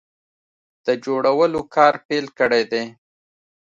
د 0.85 0.87
جوړولو 1.03 1.61
کار 1.75 1.93
پیل 2.07 2.25
کړی 2.39 2.63
دی 2.71 2.83